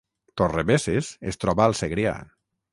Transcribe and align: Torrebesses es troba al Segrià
Torrebesses 0.41 1.11
es 1.33 1.39
troba 1.45 1.69
al 1.69 1.79
Segrià 1.83 2.19